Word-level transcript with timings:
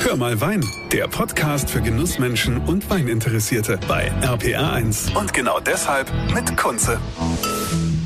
Hör 0.00 0.16
mal 0.16 0.40
Wein, 0.40 0.64
der 0.92 1.08
Podcast 1.08 1.68
für 1.68 1.82
Genussmenschen 1.82 2.58
und 2.66 2.88
Weininteressierte 2.88 3.78
bei 3.88 4.10
RPR1. 4.22 5.14
Und 5.18 5.34
genau 5.34 5.58
deshalb 5.60 6.10
mit 6.32 6.56
Kunze. 6.56 7.00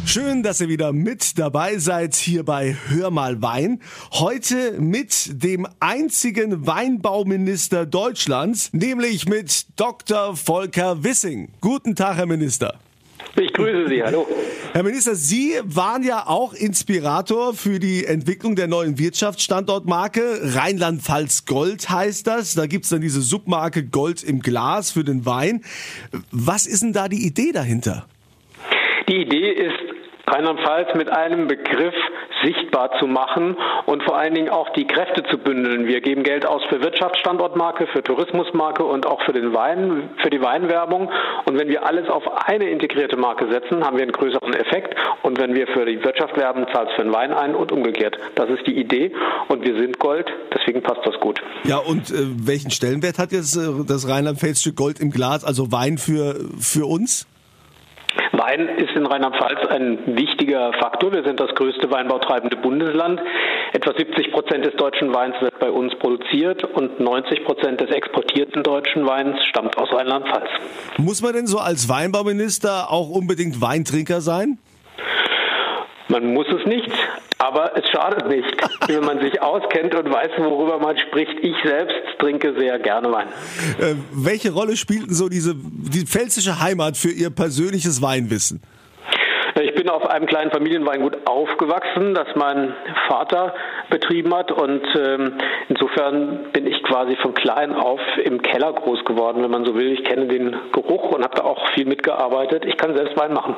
Schön, 0.06 0.42
dass 0.42 0.60
ihr 0.60 0.68
wieder 0.68 0.92
mit 0.92 1.38
dabei 1.38 1.78
seid 1.78 2.14
hier 2.14 2.44
bei 2.44 2.76
Hör 2.88 3.10
mal 3.10 3.40
Wein. 3.40 3.80
Heute 4.12 4.80
mit 4.80 5.42
dem 5.42 5.68
einzigen 5.80 6.66
Weinbauminister 6.66 7.86
Deutschlands, 7.86 8.70
nämlich 8.72 9.28
mit 9.28 9.66
Dr. 9.76 10.36
Volker 10.36 11.04
Wissing. 11.04 11.50
Guten 11.60 11.94
Tag, 11.94 12.16
Herr 12.16 12.26
Minister. 12.26 12.78
Ich 13.34 13.52
grüße 13.54 13.88
Sie, 13.88 14.02
hallo. 14.02 14.26
Herr 14.72 14.82
Minister, 14.82 15.14
Sie 15.14 15.54
waren 15.64 16.02
ja 16.02 16.26
auch 16.26 16.52
Inspirator 16.52 17.54
für 17.54 17.78
die 17.78 18.04
Entwicklung 18.04 18.56
der 18.56 18.66
neuen 18.66 18.98
Wirtschaftsstandortmarke. 18.98 20.54
Rheinland-Pfalz 20.54 21.46
Gold 21.46 21.88
heißt 21.88 22.26
das. 22.26 22.54
Da 22.54 22.66
gibt's 22.66 22.90
dann 22.90 23.00
diese 23.00 23.22
Submarke 23.22 23.84
Gold 23.84 24.22
im 24.22 24.40
Glas 24.40 24.90
für 24.90 25.02
den 25.02 25.24
Wein. 25.24 25.64
Was 26.30 26.66
ist 26.66 26.82
denn 26.82 26.92
da 26.92 27.08
die 27.08 27.26
Idee 27.26 27.52
dahinter? 27.52 28.06
Die 29.08 29.22
Idee 29.22 29.50
ist, 29.52 29.81
Rheinland-Pfalz 30.32 30.94
mit 30.94 31.10
einem 31.10 31.46
Begriff 31.46 31.94
sichtbar 32.42 32.90
zu 32.98 33.06
machen 33.06 33.56
und 33.86 34.02
vor 34.02 34.16
allen 34.16 34.34
Dingen 34.34 34.48
auch 34.48 34.70
die 34.70 34.86
Kräfte 34.86 35.22
zu 35.24 35.38
bündeln. 35.38 35.86
Wir 35.86 36.00
geben 36.00 36.22
Geld 36.22 36.46
aus 36.46 36.62
für 36.68 36.82
Wirtschaftsstandortmarke, 36.82 37.86
für 37.88 38.02
Tourismusmarke 38.02 38.84
und 38.84 39.06
auch 39.06 39.22
für 39.22 39.32
den 39.32 39.52
Wein, 39.54 40.10
für 40.22 40.30
die 40.30 40.40
Weinwerbung. 40.40 41.10
Und 41.44 41.58
wenn 41.58 41.68
wir 41.68 41.86
alles 41.86 42.08
auf 42.08 42.24
eine 42.48 42.68
integrierte 42.68 43.16
Marke 43.16 43.48
setzen, 43.50 43.84
haben 43.84 43.96
wir 43.96 44.02
einen 44.02 44.12
größeren 44.12 44.54
Effekt. 44.54 44.94
Und 45.22 45.38
wenn 45.38 45.54
wir 45.54 45.66
für 45.68 45.84
die 45.84 46.02
Wirtschaft 46.02 46.36
werben, 46.36 46.66
zahlt 46.72 46.90
es 46.90 46.96
für 46.96 47.02
den 47.02 47.12
Wein 47.12 47.32
ein 47.32 47.54
und 47.54 47.70
umgekehrt. 47.72 48.18
Das 48.34 48.48
ist 48.50 48.66
die 48.66 48.78
Idee. 48.78 49.12
Und 49.48 49.64
wir 49.64 49.76
sind 49.78 49.98
Gold, 49.98 50.26
deswegen 50.54 50.82
passt 50.82 51.00
das 51.04 51.18
gut. 51.20 51.40
Ja, 51.64 51.78
und 51.78 52.10
äh, 52.10 52.14
welchen 52.46 52.70
Stellenwert 52.70 53.18
hat 53.18 53.32
jetzt 53.32 53.56
äh, 53.56 53.84
das 53.86 54.08
Rheinland-Pfälzische 54.08 54.72
Gold 54.72 55.00
im 55.00 55.10
Glas, 55.10 55.44
also 55.44 55.70
Wein 55.70 55.98
für, 55.98 56.36
für 56.58 56.86
uns? 56.86 57.26
Wein 58.42 58.68
ist 58.76 58.90
in 58.96 59.06
Rheinland-Pfalz 59.06 59.68
ein 59.70 60.16
wichtiger 60.16 60.72
Faktor. 60.72 61.12
Wir 61.12 61.22
sind 61.22 61.38
das 61.38 61.54
größte 61.54 61.90
weinbautreibende 61.92 62.56
Bundesland. 62.56 63.20
Etwa 63.72 63.92
70 63.96 64.32
Prozent 64.32 64.64
des 64.64 64.74
deutschen 64.74 65.14
Weins 65.14 65.36
wird 65.40 65.60
bei 65.60 65.70
uns 65.70 65.94
produziert 66.00 66.64
und 66.64 66.98
90 66.98 67.44
Prozent 67.44 67.80
des 67.80 67.90
exportierten 67.90 68.64
deutschen 68.64 69.06
Weins 69.06 69.36
stammt 69.44 69.78
aus 69.78 69.92
Rheinland-Pfalz. 69.92 70.48
Muss 70.96 71.22
man 71.22 71.34
denn 71.34 71.46
so 71.46 71.58
als 71.58 71.88
Weinbauminister 71.88 72.90
auch 72.90 73.10
unbedingt 73.10 73.60
Weintrinker 73.60 74.20
sein? 74.20 74.58
Man 76.08 76.34
muss 76.34 76.46
es 76.48 76.66
nicht, 76.66 76.90
aber 77.42 77.72
es 77.76 77.88
schadet 77.90 78.28
nicht, 78.28 78.56
wenn 78.86 79.04
man 79.04 79.20
sich 79.20 79.42
auskennt 79.42 79.94
und 79.94 80.12
weiß, 80.12 80.30
worüber 80.38 80.78
man 80.78 80.96
spricht. 80.96 81.32
Ich 81.42 81.56
selbst 81.64 81.96
trinke 82.18 82.54
sehr 82.58 82.78
gerne 82.78 83.10
Wein. 83.10 83.26
Äh, 83.80 83.96
welche 84.12 84.52
Rolle 84.52 84.76
spielt 84.76 85.08
denn 85.08 85.14
so 85.14 85.28
diese 85.28 85.54
die 85.56 86.06
pfälzische 86.06 86.60
Heimat 86.60 86.96
für 86.96 87.10
Ihr 87.10 87.30
persönliches 87.30 88.00
Weinwissen? 88.00 88.62
Ich 89.60 89.74
bin 89.74 89.88
auf 89.88 90.06
einem 90.06 90.26
kleinen 90.26 90.50
Familienweingut 90.50 91.26
aufgewachsen, 91.26 92.14
das 92.14 92.28
mein 92.36 92.74
Vater 93.08 93.54
betrieben 93.90 94.34
hat 94.34 94.50
und 94.52 94.82
ähm, 94.96 95.32
insofern 95.68 96.52
bin 96.52 96.66
ich 96.66 96.82
quasi 96.82 97.16
von 97.16 97.34
klein 97.34 97.72
auf 97.72 98.00
im 98.24 98.42
Keller 98.42 98.72
groß 98.72 99.04
geworden, 99.04 99.42
wenn 99.42 99.50
man 99.50 99.64
so 99.64 99.74
will. 99.74 99.92
Ich 99.92 100.04
kenne 100.04 100.26
den 100.26 100.56
Geruch 100.72 101.10
und 101.10 101.22
habe 101.22 101.36
da 101.36 101.44
auch 101.44 101.70
viel 101.74 101.86
mitgearbeitet. 101.86 102.64
Ich 102.66 102.76
kann 102.76 102.94
selbst 102.94 103.16
Wein 103.16 103.32
machen. 103.32 103.56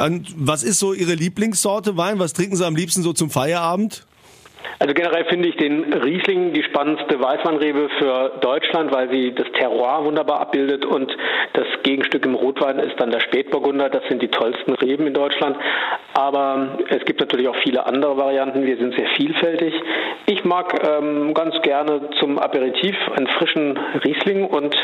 Und 0.00 0.34
was 0.36 0.62
ist 0.62 0.78
so 0.78 0.92
Ihre 0.92 1.14
Lieblingssorte 1.14 1.96
Wein? 1.96 2.18
Was 2.18 2.32
trinken 2.32 2.56
Sie 2.56 2.66
am 2.66 2.76
liebsten 2.76 3.02
so 3.02 3.12
zum 3.12 3.30
Feierabend? 3.30 4.06
Also 4.82 4.94
generell 4.94 5.24
finde 5.26 5.48
ich 5.48 5.56
den 5.58 5.92
Riesling 5.92 6.54
die 6.54 6.64
spannendste 6.64 7.20
Weißweinrebe 7.20 7.88
für 8.00 8.32
Deutschland, 8.40 8.90
weil 8.90 9.08
sie 9.10 9.32
das 9.32 9.46
Terroir 9.56 10.04
wunderbar 10.04 10.40
abbildet 10.40 10.84
und 10.84 11.08
das 11.52 11.66
Gegenstück 11.84 12.26
im 12.26 12.34
Rotwein 12.34 12.80
ist 12.80 12.98
dann 12.98 13.12
der 13.12 13.20
Spätburgunder. 13.20 13.90
Das 13.90 14.02
sind 14.08 14.20
die 14.20 14.26
tollsten 14.26 14.72
Reben 14.74 15.06
in 15.06 15.14
Deutschland. 15.14 15.56
Aber 16.14 16.78
es 16.88 17.04
gibt 17.04 17.20
natürlich 17.20 17.46
auch 17.46 17.54
viele 17.62 17.86
andere 17.86 18.16
Varianten. 18.16 18.66
Wir 18.66 18.76
sind 18.76 18.96
sehr 18.96 19.06
vielfältig. 19.14 19.72
Ich 20.26 20.44
mag 20.44 20.74
ähm, 20.84 21.32
ganz 21.32 21.54
gerne 21.62 22.10
zum 22.18 22.40
Aperitif 22.40 22.96
einen 23.14 23.28
frischen 23.28 23.78
Riesling 24.04 24.46
und 24.46 24.74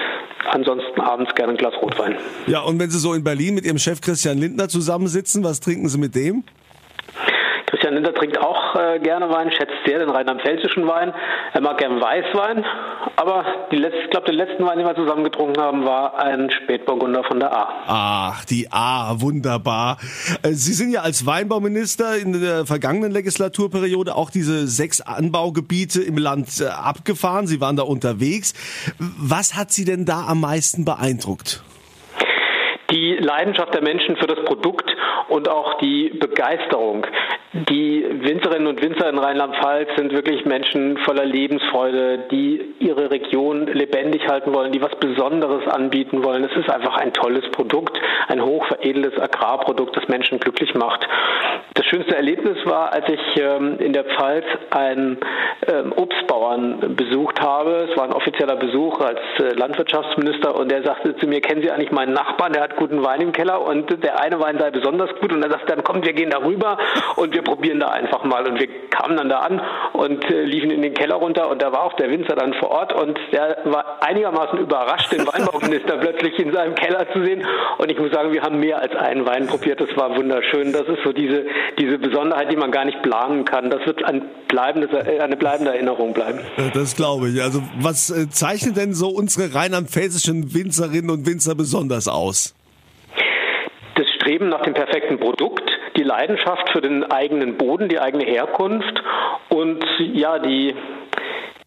ansonsten 0.48 1.00
abends 1.00 1.34
gerne 1.34 1.54
ein 1.54 1.58
Glas 1.58 1.74
Rotwein. 1.82 2.14
Ja, 2.46 2.60
und 2.60 2.78
wenn 2.78 2.90
Sie 2.90 3.00
so 3.00 3.14
in 3.14 3.24
Berlin 3.24 3.56
mit 3.56 3.64
Ihrem 3.66 3.78
Chef 3.78 4.00
Christian 4.00 4.38
Lindner 4.38 4.68
zusammensitzen, 4.68 5.42
was 5.42 5.58
trinken 5.58 5.88
Sie 5.88 5.98
mit 5.98 6.14
dem? 6.14 6.44
Christian 7.68 7.94
Linder 7.94 8.14
trinkt 8.14 8.38
auch 8.38 8.74
äh, 8.76 8.98
gerne 8.98 9.28
Wein, 9.28 9.52
schätzt 9.52 9.74
sehr 9.84 9.98
den 9.98 10.08
rheinland-pfälzischen 10.08 10.86
Wein. 10.86 11.12
Er 11.52 11.60
mag 11.60 11.76
gern 11.78 12.00
Weißwein, 12.00 12.64
aber 13.16 13.44
letzte, 13.70 13.98
ich 14.04 14.10
glaube, 14.10 14.26
den 14.26 14.36
letzten 14.36 14.64
Wein, 14.64 14.78
den 14.78 14.86
wir 14.86 14.94
zusammen 14.94 15.22
getrunken 15.22 15.60
haben, 15.60 15.84
war 15.84 16.18
ein 16.18 16.50
Spätburgunder 16.50 17.24
von 17.24 17.40
der 17.40 17.52
A. 17.52 17.68
Ach, 17.86 18.44
die 18.46 18.68
A, 18.70 19.20
wunderbar. 19.20 19.98
Äh, 20.42 20.52
Sie 20.52 20.72
sind 20.72 20.92
ja 20.92 21.02
als 21.02 21.26
Weinbauminister 21.26 22.16
in 22.16 22.40
der 22.40 22.64
vergangenen 22.64 23.12
Legislaturperiode 23.12 24.14
auch 24.14 24.30
diese 24.30 24.66
sechs 24.66 25.02
Anbaugebiete 25.02 26.00
im 26.02 26.16
Land 26.16 26.48
äh, 26.60 26.68
abgefahren. 26.68 27.46
Sie 27.46 27.60
waren 27.60 27.76
da 27.76 27.82
unterwegs. 27.82 28.54
Was 28.98 29.56
hat 29.56 29.72
Sie 29.72 29.84
denn 29.84 30.06
da 30.06 30.26
am 30.26 30.40
meisten 30.40 30.86
beeindruckt? 30.86 31.62
Die 32.90 33.18
Leidenschaft 33.20 33.74
der 33.74 33.82
Menschen 33.82 34.16
für 34.16 34.26
das 34.26 34.42
Produkt 34.46 34.90
und 35.28 35.48
auch 35.48 35.76
die 35.78 36.10
Begeisterung. 36.18 37.06
Die 37.66 38.06
Winzerinnen 38.08 38.68
und 38.68 38.80
Winzer 38.80 39.08
in 39.08 39.18
Rheinland-Pfalz 39.18 39.88
sind 39.96 40.12
wirklich 40.12 40.44
Menschen 40.44 40.96
voller 40.98 41.24
Lebensfreude, 41.24 42.26
die 42.30 42.74
ihre 42.78 43.10
Region 43.10 43.66
lebendig 43.66 44.28
halten 44.28 44.54
wollen, 44.54 44.70
die 44.70 44.80
was 44.80 44.94
Besonderes 45.00 45.66
anbieten 45.66 46.22
wollen. 46.22 46.44
Es 46.44 46.56
ist 46.56 46.70
einfach 46.70 46.96
ein 46.96 47.12
tolles 47.12 47.50
Produkt, 47.50 47.98
ein 48.28 48.44
hochveredeltes 48.44 49.18
Agrarprodukt, 49.18 49.96
das 49.96 50.06
Menschen 50.08 50.38
glücklich 50.38 50.74
macht. 50.74 51.04
Das 51.74 51.84
schönste 51.86 52.14
Erlebnis 52.16 52.58
war, 52.64 52.92
als 52.92 53.08
ich 53.08 53.40
ähm, 53.40 53.78
in 53.78 53.92
der 53.92 54.04
Pfalz 54.04 54.44
einen 54.70 55.18
ähm, 55.66 55.92
Obstbauern 55.96 56.94
besucht 56.96 57.40
habe. 57.40 57.88
Es 57.90 57.96
war 57.96 58.04
ein 58.04 58.12
offizieller 58.12 58.56
Besuch 58.56 59.00
als 59.00 59.20
äh, 59.40 59.54
Landwirtschaftsminister 59.54 60.54
und 60.54 60.70
der 60.70 60.82
sagte 60.84 61.16
zu 61.16 61.26
mir, 61.26 61.40
kennen 61.40 61.62
Sie 61.62 61.70
eigentlich 61.70 61.92
meinen 61.92 62.12
Nachbarn, 62.12 62.52
der 62.52 62.62
hat 62.62 62.76
guten 62.76 63.02
Wein 63.04 63.20
im 63.20 63.32
Keller 63.32 63.60
und 63.62 64.02
der 64.02 64.20
eine 64.20 64.38
Wein 64.40 64.58
sei 64.58 64.70
besonders 64.70 65.10
gut 65.20 65.32
und 65.32 65.42
er 65.42 65.50
sagte 65.50 65.74
dann, 65.74 65.84
kommt, 65.84 66.06
wir 66.06 66.12
gehen 66.12 66.30
da 66.30 66.38
rüber 66.38 66.78
und 67.16 67.34
wir 67.34 67.42
probieren 67.48 67.80
da 67.80 67.88
einfach 67.88 68.24
mal. 68.24 68.46
Und 68.46 68.60
wir 68.60 68.68
kamen 68.90 69.16
dann 69.16 69.28
da 69.28 69.38
an 69.40 69.60
und 69.94 70.24
äh, 70.30 70.44
liefen 70.44 70.70
in 70.70 70.82
den 70.82 70.94
Keller 70.94 71.16
runter 71.16 71.50
und 71.50 71.62
da 71.62 71.72
war 71.72 71.82
auch 71.82 71.94
der 71.94 72.10
Winzer 72.10 72.36
dann 72.36 72.54
vor 72.54 72.70
Ort 72.70 72.92
und 72.92 73.18
der 73.32 73.58
war 73.64 74.02
einigermaßen 74.02 74.58
überrascht, 74.58 75.12
den 75.12 75.26
Weinbauminister 75.26 75.96
plötzlich 76.00 76.38
in 76.38 76.52
seinem 76.52 76.74
Keller 76.74 77.06
zu 77.12 77.24
sehen. 77.24 77.44
Und 77.78 77.90
ich 77.90 77.98
muss 77.98 78.12
sagen, 78.12 78.32
wir 78.32 78.42
haben 78.42 78.60
mehr 78.60 78.80
als 78.80 78.94
einen 78.94 79.26
Wein 79.26 79.46
probiert. 79.46 79.80
Das 79.80 79.96
war 79.96 80.16
wunderschön. 80.16 80.72
Das 80.72 80.86
ist 80.86 81.02
so 81.04 81.12
diese, 81.12 81.46
diese 81.78 81.98
Besonderheit, 81.98 82.52
die 82.52 82.56
man 82.56 82.70
gar 82.70 82.84
nicht 82.84 83.02
planen 83.02 83.44
kann. 83.44 83.70
Das 83.70 83.84
wird 83.86 84.04
ein 84.04 84.22
äh, 84.50 85.20
eine 85.20 85.36
bleibende 85.36 85.72
Erinnerung 85.72 86.12
bleiben. 86.12 86.40
Das 86.74 86.96
glaube 86.96 87.28
ich. 87.28 87.42
Also 87.42 87.62
was 87.78 88.10
äh, 88.10 88.28
zeichnet 88.30 88.76
denn 88.76 88.94
so 88.94 89.08
unsere 89.08 89.54
rheinland-pfälzischen 89.54 90.54
Winzerinnen 90.54 91.10
und 91.10 91.26
Winzer 91.26 91.54
besonders 91.54 92.08
aus? 92.08 92.54
Das 93.94 94.06
Streben 94.16 94.48
nach 94.48 94.62
dem 94.62 94.74
perfekten 94.74 95.18
Produkt, 95.18 95.67
die 95.98 96.04
Leidenschaft 96.04 96.70
für 96.70 96.80
den 96.80 97.04
eigenen 97.10 97.56
Boden, 97.56 97.88
die 97.88 97.98
eigene 97.98 98.24
Herkunft 98.24 99.02
und 99.50 99.84
ja, 99.98 100.38
die 100.38 100.74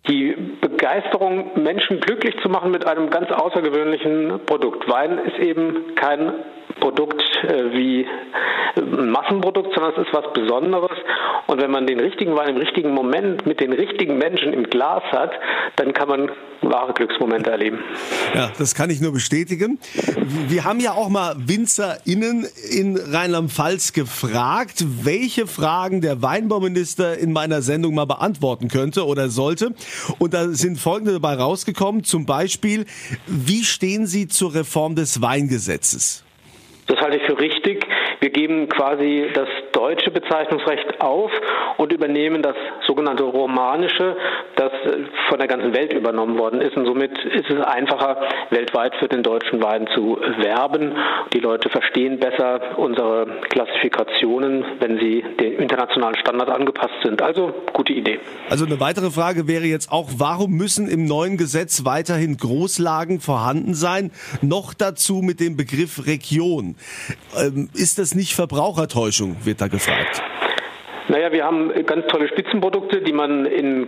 die 0.07 0.35
Begeisterung, 0.59 1.51
Menschen 1.61 1.99
glücklich 1.99 2.35
zu 2.41 2.49
machen 2.49 2.71
mit 2.71 2.87
einem 2.87 3.11
ganz 3.11 3.29
außergewöhnlichen 3.29 4.39
Produkt. 4.47 4.89
Wein 4.89 5.19
ist 5.19 5.37
eben 5.37 5.93
kein 5.95 6.33
Produkt 6.79 7.21
äh, 7.43 7.71
wie 7.73 8.07
ein 8.75 9.09
Massenprodukt, 9.09 9.73
sondern 9.73 9.93
es 9.93 10.07
ist 10.07 10.13
was 10.13 10.31
Besonderes. 10.33 10.97
Und 11.47 11.61
wenn 11.61 11.71
man 11.71 11.87
den 11.87 11.99
richtigen 11.99 12.35
Wein 12.35 12.49
im 12.49 12.57
richtigen 12.57 12.93
Moment 12.93 13.45
mit 13.45 13.59
den 13.59 13.73
richtigen 13.73 14.17
Menschen 14.17 14.53
im 14.53 14.63
Glas 14.63 15.03
hat, 15.11 15.31
dann 15.75 15.93
kann 15.93 16.07
man 16.07 16.31
wahre 16.61 16.93
Glücksmomente 16.93 17.49
erleben. 17.49 17.79
Ja, 18.35 18.51
das 18.57 18.75
kann 18.75 18.89
ich 18.89 19.01
nur 19.01 19.11
bestätigen. 19.11 19.79
Wir 20.47 20.63
haben 20.63 20.79
ja 20.79 20.93
auch 20.93 21.09
mal 21.09 21.35
WinzerInnen 21.37 22.45
in 22.71 22.97
Rheinland-Pfalz 22.97 23.93
gefragt, 23.93 24.85
welche 25.03 25.47
Fragen 25.47 26.01
der 26.01 26.21
Weinbauminister 26.21 27.17
in 27.17 27.33
meiner 27.33 27.61
Sendung 27.61 27.95
mal 27.95 28.05
beantworten 28.05 28.67
könnte 28.67 29.05
oder 29.05 29.29
sollte. 29.29 29.73
Und 30.19 30.33
da 30.33 30.49
sind 30.49 30.77
folgende 30.77 31.13
dabei 31.13 31.33
rausgekommen. 31.33 32.03
Zum 32.03 32.25
Beispiel, 32.25 32.85
wie 33.27 33.63
stehen 33.63 34.05
Sie 34.05 34.27
zur 34.27 34.53
Reform 34.53 34.95
des 34.95 35.21
Weingesetzes? 35.21 36.23
Das 36.87 36.99
halte 36.99 37.17
ich 37.17 37.23
für 37.23 37.39
richtig. 37.39 37.85
Wir 38.19 38.29
geben 38.29 38.67
quasi 38.69 39.27
das 39.33 39.47
deutsche 39.71 40.11
Bezeichnungsrecht 40.11 41.01
auf 41.01 41.31
und 41.77 41.91
übernehmen 41.91 42.41
das 42.41 42.55
sogenannte 42.85 43.23
romanische, 43.23 44.15
das 44.55 44.71
von 45.29 45.39
der 45.39 45.47
ganzen 45.47 45.73
Welt 45.73 45.93
übernommen 45.93 46.37
worden 46.37 46.61
ist. 46.61 46.75
Und 46.75 46.85
somit 46.85 47.17
ist 47.19 47.49
es 47.49 47.61
einfacher, 47.61 48.17
weltweit 48.49 48.95
für 48.95 49.07
den 49.07 49.23
deutschen 49.23 49.61
Wein 49.61 49.87
zu 49.95 50.17
werben. 50.37 50.95
Die 51.33 51.39
Leute 51.39 51.69
verstehen 51.69 52.19
besser 52.19 52.77
unsere 52.77 53.27
Klassifikationen, 53.49 54.65
wenn 54.79 54.99
sie 54.99 55.23
dem 55.39 55.59
internationalen 55.59 56.15
Standard 56.15 56.49
angepasst 56.49 56.93
sind. 57.03 57.21
Also 57.21 57.53
gute 57.73 57.93
Idee. 57.93 58.19
Also 58.49 58.65
eine 58.65 58.79
weitere 58.79 59.09
Frage 59.11 59.47
wäre 59.47 59.65
jetzt 59.65 59.91
auch, 59.91 60.09
warum 60.17 60.51
müssen 60.51 60.87
im 60.87 61.05
neuen 61.05 61.37
Gesetz 61.37 61.85
weiterhin 61.85 62.37
Großlagen 62.37 63.19
vorhanden 63.19 63.73
sein? 63.73 64.11
Noch 64.41 64.73
dazu 64.73 65.21
mit 65.21 65.39
dem 65.39 65.55
Begriff 65.55 66.05
Region. 66.05 66.75
Ähm, 67.37 67.69
ist 67.73 67.99
das 67.99 68.15
nicht 68.15 68.33
Verbrauchertäuschung, 68.33 69.37
wird 69.43 69.60
da 69.61 69.67
gefragt. 69.67 70.21
Naja, 71.07 71.31
wir 71.31 71.43
haben 71.43 71.71
ganz 71.85 72.07
tolle 72.07 72.27
Spitzenprodukte, 72.27 73.01
die 73.01 73.11
man 73.11 73.45
in 73.45 73.87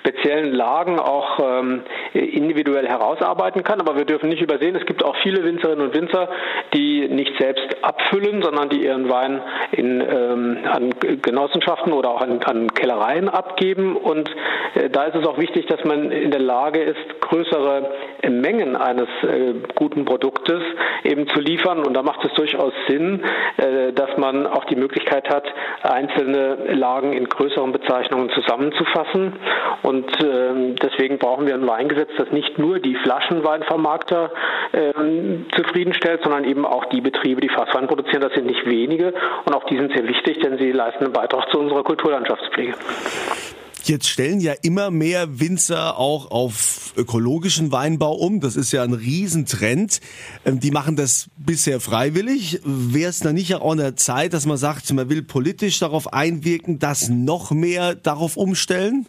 speziellen 0.00 0.52
Lagen 0.52 0.98
auch 0.98 1.38
ähm, 1.40 1.82
individuell 2.18 2.86
herausarbeiten 2.86 3.64
kann. 3.64 3.80
Aber 3.80 3.96
wir 3.96 4.04
dürfen 4.04 4.28
nicht 4.28 4.42
übersehen, 4.42 4.76
es 4.76 4.86
gibt 4.86 5.04
auch 5.04 5.16
viele 5.22 5.44
Winzerinnen 5.44 5.86
und 5.86 5.94
Winzer, 5.94 6.28
die 6.74 7.08
nicht 7.08 7.38
selbst 7.38 7.66
abfüllen, 7.82 8.42
sondern 8.42 8.68
die 8.68 8.84
ihren 8.84 9.08
Wein 9.08 9.40
in, 9.72 10.00
ähm, 10.00 10.58
an 10.70 10.94
Genossenschaften 11.22 11.92
oder 11.92 12.10
auch 12.10 12.20
an, 12.20 12.42
an 12.42 12.72
Kellereien 12.74 13.28
abgeben. 13.28 13.96
Und 13.96 14.30
äh, 14.74 14.90
da 14.90 15.04
ist 15.04 15.16
es 15.16 15.26
auch 15.26 15.38
wichtig, 15.38 15.66
dass 15.66 15.84
man 15.84 16.10
in 16.10 16.30
der 16.30 16.40
Lage 16.40 16.80
ist, 16.80 17.20
größere 17.20 17.90
Mengen 18.28 18.76
eines 18.76 19.08
äh, 19.22 19.54
guten 19.74 20.04
Produktes 20.04 20.62
eben 21.04 21.28
zu 21.28 21.40
liefern. 21.40 21.84
Und 21.84 21.94
da 21.94 22.02
macht 22.02 22.24
es 22.24 22.32
durchaus 22.34 22.72
Sinn, 22.88 23.22
äh, 23.56 23.92
dass 23.92 24.16
man 24.16 24.46
auch 24.46 24.64
die 24.64 24.76
Möglichkeit 24.76 25.28
hat, 25.28 25.44
einzelne 25.82 26.74
Lagen 26.74 27.12
in 27.12 27.28
größeren 27.28 27.72
Bezeichnungen 27.72 28.30
zusammenzufassen. 28.30 29.34
Und 29.82 30.10
äh, 30.22 30.74
deswegen 30.82 31.18
brauchen 31.18 31.46
wir 31.46 31.54
ein 31.54 31.66
Weingesetz, 31.66 32.07
das 32.16 32.30
nicht 32.32 32.58
nur 32.58 32.78
die 32.78 32.96
Flaschenweinvermarkter 33.02 34.30
äh, 34.72 34.92
zufriedenstellt, 35.54 36.20
sondern 36.22 36.44
eben 36.44 36.64
auch 36.64 36.84
die 36.86 37.00
Betriebe, 37.00 37.40
die 37.40 37.48
Fasswein 37.48 37.86
produzieren. 37.86 38.20
Das 38.20 38.32
sind 38.32 38.46
nicht 38.46 38.64
wenige 38.66 39.14
und 39.44 39.54
auch 39.54 39.64
die 39.64 39.76
sind 39.76 39.92
sehr 39.92 40.06
wichtig, 40.06 40.40
denn 40.40 40.58
sie 40.58 40.72
leisten 40.72 41.04
einen 41.04 41.12
Beitrag 41.12 41.50
zu 41.50 41.58
unserer 41.58 41.82
Kulturlandschaftspflege. 41.82 42.74
Jetzt 43.88 44.08
stellen 44.08 44.40
ja 44.40 44.52
immer 44.62 44.90
mehr 44.90 45.40
Winzer 45.40 45.98
auch 45.98 46.30
auf 46.30 46.92
ökologischen 46.96 47.72
Weinbau 47.72 48.12
um. 48.12 48.40
Das 48.40 48.54
ist 48.54 48.70
ja 48.70 48.82
ein 48.82 48.92
Riesentrend. 48.92 50.00
Ähm, 50.44 50.60
die 50.60 50.70
machen 50.70 50.94
das 50.94 51.30
bisher 51.38 51.80
freiwillig. 51.80 52.60
Wäre 52.64 53.08
es 53.08 53.20
da 53.20 53.32
nicht 53.32 53.54
auch 53.54 53.72
an 53.72 53.78
der 53.78 53.96
Zeit, 53.96 54.34
dass 54.34 54.44
man 54.44 54.58
sagt, 54.58 54.92
man 54.92 55.08
will 55.08 55.22
politisch 55.22 55.78
darauf 55.78 56.12
einwirken, 56.12 56.78
dass 56.78 57.08
noch 57.08 57.50
mehr 57.50 57.94
darauf 57.94 58.36
umstellen? 58.36 59.06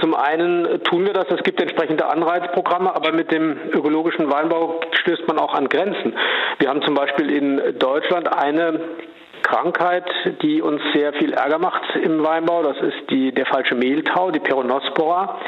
Zum 0.00 0.14
einen 0.14 0.82
tun 0.82 1.06
wir 1.06 1.12
das, 1.12 1.26
es 1.30 1.42
gibt 1.44 1.60
entsprechende 1.60 2.06
Anreizprogramme, 2.06 2.94
aber 2.94 3.12
mit 3.12 3.30
dem 3.30 3.56
ökologischen 3.72 4.30
Weinbau 4.30 4.80
stößt 5.00 5.28
man 5.28 5.38
auch 5.38 5.54
an 5.54 5.68
Grenzen. 5.68 6.14
Wir 6.58 6.68
haben 6.68 6.82
zum 6.82 6.94
Beispiel 6.94 7.30
in 7.30 7.78
Deutschland 7.78 8.32
eine 8.32 8.80
Krankheit, 9.42 10.04
die 10.42 10.60
uns 10.60 10.82
sehr 10.92 11.12
viel 11.12 11.32
Ärger 11.32 11.58
macht 11.58 11.82
im 12.02 12.24
Weinbau. 12.24 12.64
Das 12.64 12.78
ist 12.78 13.10
die, 13.10 13.32
der 13.32 13.46
falsche 13.46 13.76
Mehltau, 13.76 14.32
die 14.32 14.40
Peronospora. 14.40 15.38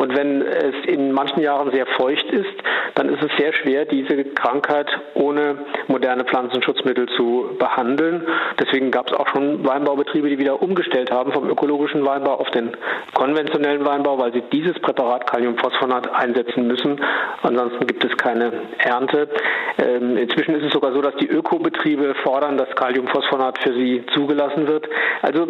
Und 0.00 0.16
wenn 0.16 0.40
es 0.40 0.74
in 0.86 1.12
manchen 1.12 1.42
Jahren 1.42 1.70
sehr 1.72 1.84
feucht 1.84 2.24
ist, 2.24 2.54
dann 2.94 3.10
ist 3.10 3.22
es 3.22 3.30
sehr 3.36 3.52
schwer, 3.52 3.84
diese 3.84 4.24
Krankheit 4.24 4.86
ohne 5.12 5.58
moderne 5.88 6.24
Pflanzenschutzmittel 6.24 7.06
zu 7.18 7.50
behandeln. 7.58 8.26
Deswegen 8.58 8.90
gab 8.92 9.08
es 9.08 9.12
auch 9.12 9.28
schon 9.28 9.62
Weinbaubetriebe, 9.62 10.30
die 10.30 10.38
wieder 10.38 10.62
umgestellt 10.62 11.10
haben 11.10 11.32
vom 11.32 11.50
ökologischen 11.50 12.02
Weinbau 12.06 12.36
auf 12.36 12.50
den 12.50 12.70
konventionellen 13.12 13.84
Weinbau, 13.84 14.18
weil 14.18 14.32
sie 14.32 14.42
dieses 14.50 14.80
Präparat 14.80 15.30
Kaliumphosphonat 15.30 16.10
einsetzen 16.14 16.66
müssen. 16.66 16.98
Ansonsten 17.42 17.86
gibt 17.86 18.02
es 18.02 18.16
keine 18.16 18.52
Ernte. 18.78 19.28
Ähm, 19.76 20.16
inzwischen 20.16 20.54
ist 20.54 20.64
es 20.64 20.72
sogar 20.72 20.94
so, 20.94 21.02
dass 21.02 21.16
die 21.16 21.28
Ökobetriebe 21.28 22.14
fordern, 22.22 22.56
dass 22.56 22.74
Kaliumphosphonat 22.74 23.58
für 23.58 23.74
sie 23.74 24.02
zugelassen 24.14 24.66
wird. 24.66 24.88
Also 25.20 25.46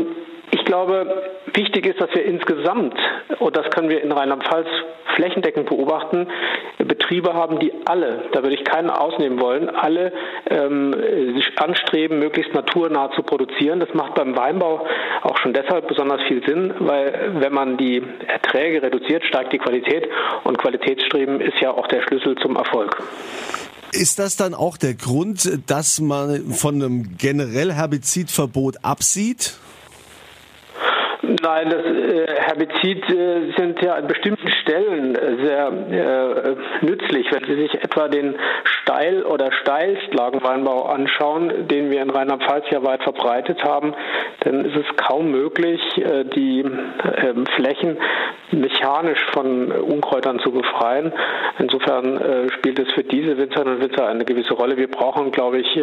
ich 0.52 0.64
glaube, 0.64 1.22
wichtig 1.54 1.86
ist, 1.86 2.00
dass 2.00 2.10
wir 2.14 2.24
insgesamt, 2.24 2.94
und 3.38 3.56
das 3.56 3.70
können 3.70 3.88
wir 3.88 4.02
in 4.02 4.12
Rheinland-Pfalz 4.12 4.68
flächendeckend 5.14 5.68
beobachten, 5.68 6.28
Betriebe 6.78 7.34
haben, 7.34 7.58
die 7.58 7.72
alle, 7.84 8.24
da 8.32 8.42
würde 8.42 8.54
ich 8.54 8.64
keinen 8.64 8.90
ausnehmen 8.90 9.40
wollen, 9.40 9.68
alle 9.68 10.12
ähm, 10.48 10.94
sich 11.34 11.58
anstreben, 11.58 12.18
möglichst 12.18 12.54
naturnah 12.54 13.10
zu 13.12 13.22
produzieren. 13.22 13.80
Das 13.80 13.92
macht 13.94 14.14
beim 14.14 14.36
Weinbau 14.36 14.86
auch 15.22 15.38
schon 15.38 15.52
deshalb 15.52 15.88
besonders 15.88 16.22
viel 16.28 16.44
Sinn, 16.46 16.74
weil 16.80 17.32
wenn 17.40 17.52
man 17.52 17.76
die 17.76 18.02
Erträge 18.26 18.82
reduziert, 18.82 19.24
steigt 19.24 19.52
die 19.52 19.58
Qualität 19.58 20.08
und 20.44 20.58
Qualitätsstreben 20.58 21.40
ist 21.40 21.60
ja 21.60 21.72
auch 21.72 21.86
der 21.86 22.02
Schlüssel 22.02 22.36
zum 22.36 22.56
Erfolg. 22.56 23.02
Ist 23.92 24.20
das 24.20 24.36
dann 24.36 24.54
auch 24.54 24.76
der 24.76 24.94
Grund, 24.94 25.50
dass 25.66 26.00
man 26.00 26.52
von 26.52 26.76
einem 26.76 27.16
generell 27.18 27.72
Herbizidverbot 27.72 28.76
absieht? 28.82 29.54
Nein, 31.42 31.70
das 31.70 31.84
äh, 31.84 32.26
Herbizid 32.38 33.10
äh, 33.10 33.52
sind 33.56 33.80
ja 33.80 33.94
an 33.94 34.06
bestimmten 34.06 34.50
Stellen 34.50 35.14
äh, 35.14 35.36
sehr 35.44 35.72
nützlich. 36.82 37.32
Wenn 37.32 37.44
Sie 37.44 37.54
sich 37.62 37.74
etwa 37.82 38.08
den 38.08 38.36
Steil- 38.64 39.22
oder 39.22 39.50
Steilstlagenweinbau 39.52 40.84
anschauen, 40.84 41.68
den 41.68 41.90
wir 41.90 42.02
in 42.02 42.10
Rheinland-Pfalz 42.10 42.66
ja 42.70 42.82
weit 42.82 43.02
verbreitet 43.02 43.64
haben, 43.64 43.94
dann 44.40 44.64
ist 44.64 44.76
es 44.76 44.96
kaum 44.96 45.30
möglich, 45.30 45.80
die 46.34 46.60
ähm, 46.60 47.46
Flächen 47.56 47.96
mechanisch 48.52 49.24
von 49.32 49.72
Unkräutern 49.72 50.38
zu 50.40 50.52
befreien. 50.52 51.12
Insofern 51.58 52.16
äh, 52.16 52.50
spielt 52.52 52.78
es 52.78 52.92
für 52.92 53.04
diese 53.04 53.36
Winzerinnen 53.36 53.76
und 53.76 53.82
Winzer 53.82 54.06
eine 54.06 54.24
gewisse 54.24 54.54
Rolle. 54.54 54.76
Wir 54.76 54.90
brauchen, 54.90 55.30
glaube 55.30 55.58
ich, 55.58 55.76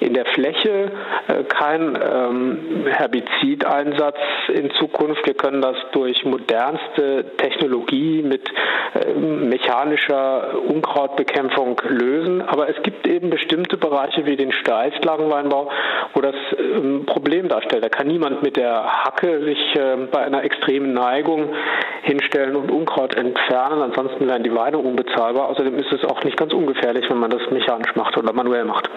in 0.00 0.14
der 0.14 0.26
Fläche 0.26 0.92
keinen 1.48 1.96
ähm, 1.96 2.86
Herbizideinsatz 2.86 4.18
in 4.52 4.70
Zukunft. 4.72 5.26
Wir 5.26 5.34
können 5.34 5.62
das 5.62 5.76
durch 5.92 6.24
modernste 6.24 7.24
Technologie 7.36 8.22
mit 8.22 8.48
äh, 8.94 9.14
mechanischer 9.14 10.58
Unkrautbekämpfung 10.68 11.80
lösen. 11.88 12.42
Aber 12.42 12.68
es 12.68 12.82
gibt 12.82 13.06
eben 13.06 13.30
bestimmte 13.30 13.76
Bereiche 13.76 14.26
wie 14.26 14.36
den 14.36 14.52
Steilslagenweinbau, 14.52 15.70
wo 16.14 16.20
das 16.20 16.34
ein 16.58 16.84
ähm, 16.84 17.06
Problem 17.06 17.48
darstellt. 17.48 17.84
Da 17.84 17.88
kann 17.88 18.06
niemand 18.06 18.42
mit 18.42 18.56
der 18.56 19.04
Hacke 19.04 19.44
sich 19.44 19.76
äh, 19.76 19.96
bei 20.10 20.20
einer 20.20 20.44
extremen 20.44 20.92
Neigung 20.92 21.50
hinstellen 22.02 22.56
und 22.56 22.70
Unkraut 22.70 23.14
entfernen. 23.14 23.80
Ansonsten 23.82 24.26
wären 24.26 24.42
die 24.42 24.54
Weine 24.54 24.78
unbezahlbar. 24.78 25.48
Außerdem 25.48 25.78
ist 25.78 25.92
es 25.92 26.04
auch 26.04 26.22
nicht 26.24 26.36
ganz 26.36 26.52
ungefährlich, 26.52 27.04
wenn 27.08 27.18
man 27.18 27.30
das 27.30 27.42
mechanisch 27.50 27.94
macht 27.94 28.16
oder 28.16 28.32
manuell 28.32 28.64
macht. 28.64 28.90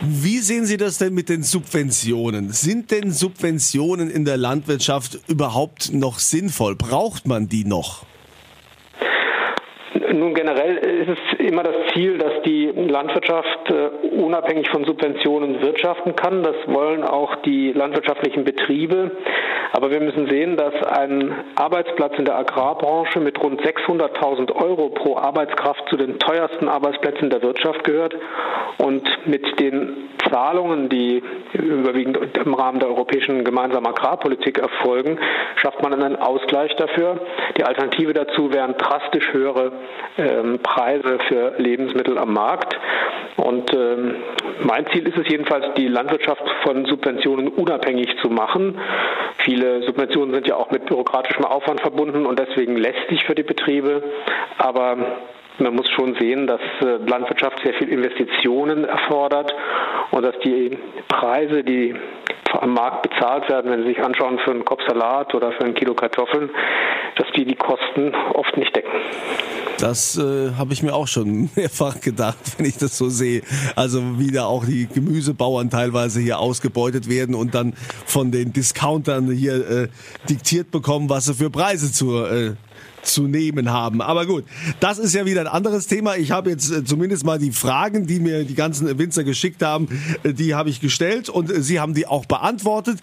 Wie 0.00 0.38
sehen 0.38 0.64
Sie 0.64 0.76
das 0.76 0.98
denn 0.98 1.14
mit 1.14 1.28
den 1.28 1.42
Subventionen? 1.42 2.50
Sind 2.50 2.90
denn 2.90 3.10
Subventionen 3.10 4.10
in 4.10 4.24
der 4.24 4.36
Landwirtschaft 4.36 5.18
überhaupt 5.28 5.92
noch 5.92 6.18
sinnvoll? 6.18 6.76
Braucht 6.76 7.26
man 7.26 7.48
die 7.48 7.64
noch? 7.64 8.04
Nun 10.18 10.34
generell 10.34 10.76
ist 10.76 11.08
es 11.08 11.38
immer 11.38 11.62
das 11.62 11.74
Ziel, 11.92 12.18
dass 12.18 12.42
die 12.44 12.66
Landwirtschaft 12.66 13.70
äh, 13.70 14.06
unabhängig 14.16 14.68
von 14.70 14.84
Subventionen 14.84 15.60
wirtschaften 15.60 16.16
kann. 16.16 16.42
Das 16.42 16.56
wollen 16.66 17.04
auch 17.04 17.36
die 17.42 17.72
landwirtschaftlichen 17.72 18.44
Betriebe. 18.44 19.10
Aber 19.72 19.90
wir 19.90 20.00
müssen 20.00 20.28
sehen, 20.28 20.56
dass 20.56 20.74
ein 20.84 21.34
Arbeitsplatz 21.56 22.14
in 22.18 22.24
der 22.24 22.36
Agrarbranche 22.36 23.20
mit 23.20 23.42
rund 23.42 23.60
600.000 23.60 24.52
Euro 24.54 24.88
pro 24.88 25.16
Arbeitskraft 25.16 25.88
zu 25.90 25.96
den 25.96 26.18
teuersten 26.18 26.68
Arbeitsplätzen 26.68 27.28
der 27.28 27.42
Wirtschaft 27.42 27.84
gehört. 27.84 28.16
Und 28.78 29.06
mit 29.26 29.60
den 29.60 30.08
Zahlungen, 30.30 30.88
die 30.88 31.22
überwiegend 31.52 32.18
im 32.38 32.54
Rahmen 32.54 32.80
der 32.80 32.88
europäischen 32.88 33.44
gemeinsamen 33.44 33.86
Agrarpolitik 33.86 34.58
erfolgen, 34.58 35.18
schafft 35.56 35.82
man 35.82 35.92
einen 35.92 36.16
Ausgleich 36.16 36.74
dafür. 36.76 37.20
Die 37.56 37.64
Alternative 37.64 38.12
dazu 38.12 38.52
wären 38.52 38.76
drastisch 38.76 39.32
höhere 39.32 39.72
Preise 40.62 41.18
für 41.28 41.54
Lebensmittel 41.58 42.18
am 42.18 42.32
Markt. 42.32 42.78
Und 43.36 43.72
ähm, 43.74 44.16
mein 44.62 44.86
Ziel 44.86 45.06
ist 45.06 45.18
es 45.18 45.28
jedenfalls, 45.28 45.66
die 45.76 45.88
Landwirtschaft 45.88 46.42
von 46.62 46.86
Subventionen 46.86 47.48
unabhängig 47.48 48.16
zu 48.22 48.30
machen. 48.30 48.78
Viele 49.38 49.82
Subventionen 49.82 50.34
sind 50.34 50.46
ja 50.46 50.56
auch 50.56 50.70
mit 50.70 50.86
bürokratischem 50.86 51.44
Aufwand 51.44 51.80
verbunden 51.80 52.24
und 52.24 52.38
deswegen 52.38 52.76
lästig 52.76 53.24
für 53.24 53.34
die 53.34 53.42
Betriebe. 53.42 54.02
Aber 54.58 54.96
man 55.58 55.74
muss 55.74 55.88
schon 55.90 56.14
sehen, 56.14 56.46
dass 56.46 56.60
äh, 56.80 56.96
Landwirtschaft 57.06 57.60
sehr 57.62 57.74
viel 57.74 57.88
Investitionen 57.88 58.84
erfordert 58.84 59.54
und 60.10 60.22
dass 60.22 60.38
die 60.40 60.76
Preise, 61.08 61.62
die 61.62 61.94
am 62.52 62.74
Markt 62.74 63.02
bezahlt 63.02 63.48
werden, 63.48 63.70
wenn 63.70 63.82
Sie 63.82 63.88
sich 63.88 64.02
anschauen 64.02 64.38
für 64.38 64.50
einen 64.50 64.64
Kopf 64.64 64.82
Salat 64.86 65.34
oder 65.34 65.52
für 65.52 65.64
ein 65.64 65.74
Kilo 65.74 65.94
Kartoffeln, 65.94 66.50
dass 67.16 67.30
die 67.32 67.44
die 67.44 67.56
Kosten 67.56 68.14
oft 68.34 68.56
nicht 68.56 68.74
decken. 68.74 68.92
Das 69.78 70.16
äh, 70.16 70.52
habe 70.52 70.72
ich 70.72 70.82
mir 70.82 70.94
auch 70.94 71.06
schon 71.06 71.50
mehrfach 71.56 72.00
gedacht, 72.00 72.38
wenn 72.56 72.66
ich 72.66 72.76
das 72.78 72.96
so 72.96 73.08
sehe. 73.08 73.42
Also 73.74 74.18
wie 74.18 74.30
da 74.30 74.46
auch 74.46 74.64
die 74.64 74.86
Gemüsebauern 74.86 75.70
teilweise 75.70 76.20
hier 76.20 76.38
ausgebeutet 76.38 77.08
werden 77.08 77.34
und 77.34 77.54
dann 77.54 77.74
von 78.06 78.30
den 78.30 78.52
Discountern 78.52 79.30
hier 79.30 79.68
äh, 79.68 79.88
diktiert 80.28 80.70
bekommen, 80.70 81.08
was 81.10 81.26
sie 81.26 81.34
für 81.34 81.50
Preise 81.50 81.92
zur 81.92 82.30
äh, 82.30 82.54
zu 83.06 83.26
nehmen 83.26 83.70
haben. 83.70 84.02
Aber 84.02 84.26
gut, 84.26 84.44
das 84.80 84.98
ist 84.98 85.14
ja 85.14 85.24
wieder 85.24 85.40
ein 85.40 85.46
anderes 85.46 85.86
Thema. 85.86 86.16
Ich 86.16 86.30
habe 86.30 86.50
jetzt 86.50 86.70
äh, 86.70 86.84
zumindest 86.84 87.24
mal 87.24 87.38
die 87.38 87.52
Fragen, 87.52 88.06
die 88.06 88.20
mir 88.20 88.44
die 88.44 88.54
ganzen 88.54 88.98
Winzer 88.98 89.24
geschickt 89.24 89.62
haben, 89.62 89.88
äh, 90.22 90.32
die 90.32 90.54
habe 90.54 90.70
ich 90.70 90.80
gestellt 90.80 91.28
und 91.28 91.50
äh, 91.50 91.62
Sie 91.62 91.80
haben 91.80 91.94
die 91.94 92.06
auch 92.06 92.26
beantwortet. 92.26 92.98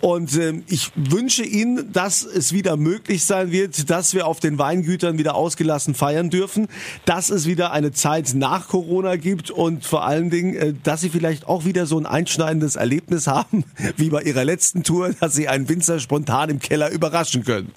Und 0.00 0.36
ähm, 0.36 0.62
ich 0.68 0.90
wünsche 0.94 1.44
Ihnen, 1.44 1.92
dass 1.92 2.22
es 2.22 2.52
wieder 2.52 2.76
möglich 2.76 3.24
sein 3.24 3.50
wird, 3.50 3.90
dass 3.90 4.14
wir 4.14 4.26
auf 4.26 4.40
den 4.40 4.58
Weingütern 4.58 5.18
wieder 5.18 5.34
ausgelassen 5.34 5.94
feiern 5.94 6.30
dürfen, 6.30 6.68
dass 7.04 7.30
es 7.30 7.46
wieder 7.46 7.72
eine 7.72 7.92
Zeit 7.92 8.34
nach 8.34 8.68
Corona 8.68 9.16
gibt 9.16 9.50
und 9.50 9.84
vor 9.84 10.04
allen 10.04 10.30
Dingen, 10.30 10.78
dass 10.82 11.00
Sie 11.00 11.10
vielleicht 11.10 11.46
auch 11.46 11.64
wieder 11.64 11.86
so 11.86 11.98
ein 11.98 12.06
einschneidendes 12.06 12.76
Erlebnis 12.76 13.26
haben, 13.26 13.64
wie 13.96 14.10
bei 14.10 14.22
Ihrer 14.22 14.44
letzten 14.44 14.82
Tour, 14.82 15.10
dass 15.20 15.34
Sie 15.34 15.48
einen 15.48 15.68
Winzer 15.68 15.98
spontan 16.00 16.50
im 16.50 16.58
Keller 16.60 16.90
überraschen 16.90 17.44
können. 17.44 17.72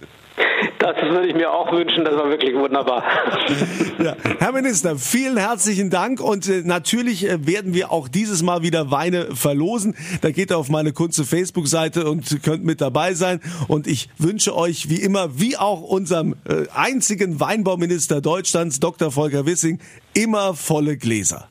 Das 0.82 0.96
würde 1.12 1.28
ich 1.28 1.36
mir 1.36 1.54
auch 1.54 1.72
wünschen, 1.72 2.04
das 2.04 2.16
war 2.16 2.28
wirklich 2.30 2.56
wunderbar. 2.56 3.04
Ja. 4.04 4.16
Herr 4.40 4.52
Minister, 4.52 4.96
vielen 4.96 5.38
herzlichen 5.38 5.92
Dank 5.92 6.20
und 6.20 6.48
äh, 6.48 6.64
natürlich 6.66 7.30
äh, 7.30 7.46
werden 7.46 7.76
wir 7.76 7.92
auch 7.92 8.08
dieses 8.08 8.42
Mal 8.42 8.64
wieder 8.64 8.90
Weine 8.90 9.36
verlosen. 9.36 9.96
Da 10.22 10.32
geht 10.32 10.50
ihr 10.50 10.58
auf 10.58 10.70
meine 10.70 10.92
Kunze 10.92 11.24
Facebook-Seite 11.24 12.10
und 12.10 12.42
könnt 12.42 12.64
mit 12.64 12.82
dabei 12.82 13.14
sein 13.14 13.42
und 13.68 13.86
ich 13.86 14.10
wünsche 14.18 14.56
euch 14.56 14.90
wie 14.90 14.96
immer, 14.96 15.40
wie 15.40 15.56
auch 15.56 15.82
unserem 15.82 16.36
äh, 16.50 16.64
einzigen 16.74 17.40
Weinbauminister 17.40 18.22
Deutschlands, 18.22 18.80
Dr. 18.80 19.12
Volker 19.12 19.46
Wissing, 19.46 19.78
immer 20.16 20.56
volle 20.56 20.98
Gläser. 20.98 21.51